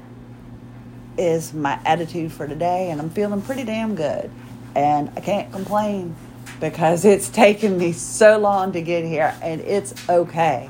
is 1.18 1.54
my 1.54 1.78
attitude 1.84 2.32
for 2.32 2.48
today, 2.48 2.92
and 2.92 3.02
I'm 3.02 3.10
feeling 3.10 3.42
pretty 3.42 3.66
damn 3.66 3.94
good. 3.94 4.32
And 4.74 5.12
I 5.18 5.20
can't 5.20 5.52
complain 5.52 6.16
because 6.62 7.04
it's 7.04 7.28
taken 7.44 7.78
me 7.78 7.92
so 7.92 8.38
long 8.38 8.72
to 8.72 8.82
get 8.82 9.04
here, 9.04 9.36
and 9.42 9.60
it's 9.60 9.94
okay. 10.08 10.70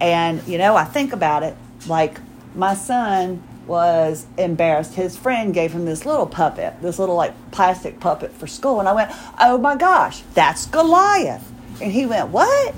And, 0.00 0.46
you 0.46 0.58
know, 0.58 0.76
I 0.76 0.84
think 0.84 1.12
about 1.12 1.42
it 1.42 1.56
like 1.86 2.18
my 2.54 2.74
son 2.74 3.42
was 3.66 4.26
embarrassed. 4.36 4.94
His 4.94 5.16
friend 5.16 5.54
gave 5.54 5.72
him 5.72 5.84
this 5.84 6.04
little 6.04 6.26
puppet, 6.26 6.80
this 6.82 6.98
little 6.98 7.14
like 7.14 7.34
plastic 7.52 8.00
puppet 8.00 8.32
for 8.32 8.46
school. 8.46 8.80
And 8.80 8.88
I 8.88 8.92
went, 8.92 9.12
oh 9.38 9.58
my 9.58 9.76
gosh, 9.76 10.22
that's 10.34 10.66
Goliath. 10.66 11.50
And 11.80 11.92
he 11.92 12.06
went, 12.06 12.28
what? 12.30 12.74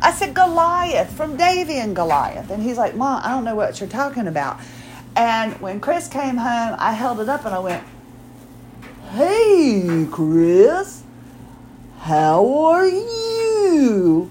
I 0.00 0.12
said, 0.12 0.34
Goliath 0.34 1.10
from 1.16 1.36
Davy 1.36 1.78
and 1.78 1.96
Goliath. 1.96 2.50
And 2.50 2.62
he's 2.62 2.76
like, 2.76 2.94
Mom, 2.94 3.22
I 3.24 3.30
don't 3.30 3.44
know 3.44 3.54
what 3.54 3.80
you're 3.80 3.88
talking 3.88 4.26
about. 4.26 4.60
And 5.16 5.58
when 5.60 5.80
Chris 5.80 6.06
came 6.06 6.36
home, 6.36 6.76
I 6.78 6.92
held 6.92 7.20
it 7.20 7.28
up 7.28 7.44
and 7.46 7.54
I 7.54 7.58
went, 7.58 7.82
Hey, 9.10 10.06
Chris. 10.10 11.02
How 12.00 12.46
are 12.66 12.86
you? 12.86 14.30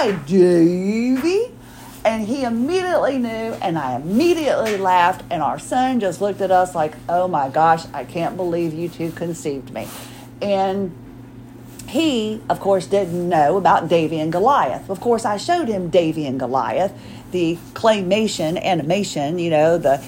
Hi, 0.00 0.12
Davy. 0.12 1.52
And 2.04 2.24
he 2.24 2.44
immediately 2.44 3.18
knew, 3.18 3.28
and 3.28 3.76
I 3.76 3.96
immediately 3.96 4.76
laughed, 4.76 5.24
and 5.28 5.42
our 5.42 5.58
son 5.58 5.98
just 5.98 6.20
looked 6.20 6.40
at 6.40 6.52
us 6.52 6.72
like, 6.72 6.94
oh 7.08 7.26
my 7.26 7.48
gosh, 7.48 7.84
I 7.92 8.04
can't 8.04 8.36
believe 8.36 8.72
you 8.72 8.88
two 8.88 9.10
conceived 9.10 9.72
me. 9.72 9.88
And 10.40 10.96
he, 11.88 12.40
of 12.48 12.60
course, 12.60 12.86
didn't 12.86 13.28
know 13.28 13.56
about 13.56 13.88
Davy 13.88 14.20
and 14.20 14.30
Goliath. 14.30 14.88
Of 14.88 15.00
course, 15.00 15.24
I 15.24 15.36
showed 15.36 15.66
him 15.66 15.90
Davy 15.90 16.26
and 16.26 16.38
Goliath, 16.38 16.92
the 17.32 17.58
claymation 17.72 18.62
animation, 18.62 19.40
you 19.40 19.50
know, 19.50 19.78
the 19.78 20.00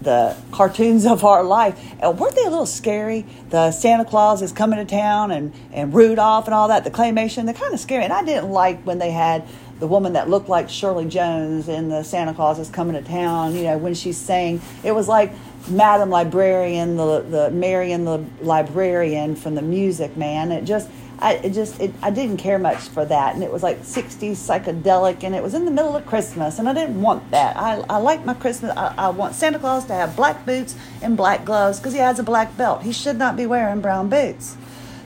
the 0.00 0.36
cartoons 0.52 1.06
of 1.06 1.24
our 1.24 1.42
life. 1.42 1.78
And 2.00 2.18
weren't 2.18 2.34
they 2.34 2.44
a 2.44 2.50
little 2.50 2.66
scary? 2.66 3.26
The 3.50 3.72
Santa 3.72 4.04
Claus 4.04 4.42
is 4.42 4.52
coming 4.52 4.78
to 4.78 4.84
town 4.84 5.30
and, 5.30 5.52
and 5.72 5.92
Rudolph 5.92 6.46
and 6.46 6.54
all 6.54 6.68
that, 6.68 6.84
the 6.84 6.90
claymation, 6.90 7.44
they're 7.44 7.54
kind 7.54 7.74
of 7.74 7.80
scary. 7.80 8.04
And 8.04 8.12
I 8.12 8.24
didn't 8.24 8.50
like 8.50 8.82
when 8.82 8.98
they 8.98 9.10
had 9.10 9.46
the 9.78 9.86
woman 9.86 10.14
that 10.14 10.30
looked 10.30 10.48
like 10.48 10.70
Shirley 10.70 11.06
Jones 11.06 11.68
in 11.68 11.88
the 11.88 12.02
Santa 12.02 12.32
Claus 12.32 12.58
is 12.58 12.70
coming 12.70 12.94
to 12.94 13.08
town, 13.08 13.54
you 13.54 13.64
know, 13.64 13.78
when 13.78 13.94
she's 13.94 14.16
saying, 14.16 14.62
it 14.82 14.92
was 14.92 15.06
like 15.06 15.32
Madam 15.68 16.08
Librarian, 16.08 16.96
the, 16.96 17.20
the 17.20 17.50
Marion 17.50 18.04
the 18.04 18.24
Librarian 18.40 19.36
from 19.36 19.54
the 19.54 19.62
Music 19.62 20.16
Man. 20.16 20.50
It 20.50 20.64
just, 20.64 20.88
I 21.18 21.48
just 21.48 21.80
it, 21.80 21.94
I 22.02 22.10
didn't 22.10 22.36
care 22.36 22.58
much 22.58 22.88
for 22.88 23.04
that, 23.04 23.34
and 23.34 23.42
it 23.42 23.50
was 23.50 23.62
like 23.62 23.80
'60s 23.80 24.32
psychedelic, 24.32 25.24
and 25.24 25.34
it 25.34 25.42
was 25.42 25.54
in 25.54 25.64
the 25.64 25.70
middle 25.70 25.96
of 25.96 26.04
Christmas, 26.04 26.58
and 26.58 26.68
I 26.68 26.74
didn't 26.74 27.00
want 27.00 27.30
that. 27.30 27.56
I, 27.56 27.82
I 27.88 27.96
like 27.96 28.24
my 28.26 28.34
Christmas. 28.34 28.72
I, 28.76 28.94
I 28.98 29.08
want 29.08 29.34
Santa 29.34 29.58
Claus 29.58 29.86
to 29.86 29.94
have 29.94 30.14
black 30.14 30.44
boots 30.44 30.76
and 31.00 31.16
black 31.16 31.44
gloves 31.44 31.78
because 31.78 31.94
he 31.94 32.00
has 32.00 32.18
a 32.18 32.22
black 32.22 32.54
belt. 32.58 32.82
He 32.82 32.92
should 32.92 33.16
not 33.16 33.34
be 33.34 33.46
wearing 33.46 33.80
brown 33.80 34.10
boots. 34.10 34.58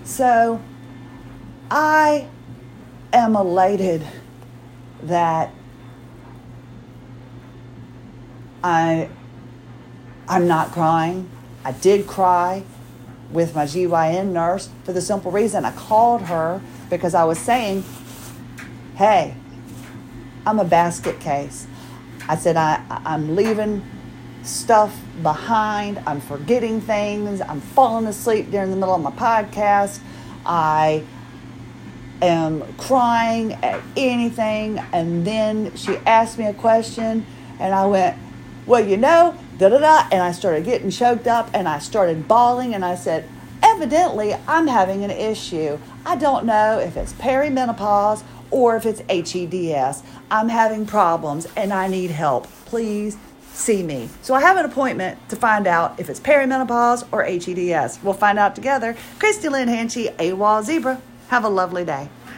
So 0.03 0.61
I 1.71 2.27
am 3.13 3.37
elated 3.37 4.05
that 5.05 5.53
I 8.65 9.09
I'm 10.29 10.49
not 10.49 10.73
crying. 10.73 11.31
I 11.65 11.73
did 11.73 12.07
cry 12.07 12.65
with 13.33 13.55
my 13.55 13.65
GYN 13.65 14.33
nurse 14.33 14.69
for 14.85 14.93
the 14.93 15.01
simple 15.01 15.31
reason 15.31 15.65
I 15.65 15.73
called 15.73 16.23
her 16.23 16.61
because 16.89 17.15
I 17.15 17.25
was 17.25 17.39
saying, 17.39 17.85
hey, 18.97 19.35
I'm 20.47 20.59
a 20.59 20.65
basket 20.65 21.21
case. 21.21 21.67
I 22.29 22.37
said, 22.37 22.57
I, 22.57 22.83
I'm 23.05 23.37
leaving 23.37 23.85
stuff 24.43 24.99
behind. 25.23 26.01
I'm 26.07 26.21
forgetting 26.21 26.81
things. 26.81 27.41
I'm 27.41 27.61
falling 27.61 28.07
asleep 28.07 28.51
during 28.51 28.71
the 28.71 28.77
middle 28.77 28.95
of 28.95 29.03
my 29.03 29.11
podcast. 29.11 30.01
I 30.45 31.05
am 32.23 32.63
crying 32.75 33.55
at 33.55 33.81
anything. 33.97 34.79
And 34.93 35.27
then 35.27 35.75
she 35.77 35.97
asked 35.99 36.39
me 36.39 36.47
a 36.47 36.55
question, 36.55 37.27
and 37.59 37.75
I 37.75 37.87
went, 37.87 38.17
Well, 38.67 38.87
you 38.87 38.97
know, 38.97 39.37
da 39.61 39.69
da 39.69 39.79
da. 39.79 40.09
And 40.11 40.23
I 40.23 40.33
started 40.33 40.65
getting 40.65 40.91
choked 40.91 41.27
up 41.27 41.51
and 41.53 41.69
I 41.69 41.79
started 41.79 42.27
bawling 42.27 42.75
and 42.75 42.83
I 42.85 42.95
said, 42.95 43.29
evidently 43.63 44.35
I'm 44.49 44.67
having 44.67 45.05
an 45.05 45.11
issue. 45.11 45.79
I 46.07 46.17
don't 46.17 46.47
know 46.47 46.79
if 46.79 46.97
it's 46.97 47.13
perimenopause 47.13 48.25
or 48.51 48.77
if 48.77 48.87
it's 48.87 49.03
HEDS. 49.03 50.03
I'm 50.31 50.49
having 50.49 50.87
problems 50.87 51.47
and 51.57 51.75
I 51.75 51.89
need 51.89 52.11
help. 52.11 52.47
Please 52.65 53.19
see 53.53 53.83
me. 53.83 54.09
So 54.23 54.33
I 54.33 54.41
have 54.41 54.57
an 54.57 54.65
appointment 54.65 55.29
to 55.29 55.37
find 55.37 55.67
out 55.67 56.01
if 56.01 56.09
it's 56.09 56.21
perimenopause 56.21 57.07
or 57.13 57.23
HEDS. 57.25 58.03
We'll 58.03 58.15
find 58.15 58.39
out 58.39 58.55
together. 58.55 58.97
Christie 59.19 59.51
Lynn 59.51 59.69
Hanchey, 59.69 60.17
AWOL 60.17 60.65
Zebra. 60.65 61.03
Have 61.29 61.45
a 61.45 61.51
lovely 61.51 61.85
day. 61.85 62.09